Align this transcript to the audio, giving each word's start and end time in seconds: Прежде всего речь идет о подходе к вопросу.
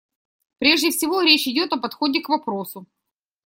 Прежде 0.57 0.89
всего 0.89 1.21
речь 1.21 1.47
идет 1.47 1.73
о 1.73 1.77
подходе 1.79 2.21
к 2.21 2.29
вопросу. 2.29 2.87